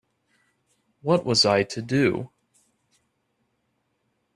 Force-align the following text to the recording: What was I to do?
What 1.03 1.27
was 1.27 1.45
I 1.45 1.61
to 1.61 1.79
do? 1.83 2.31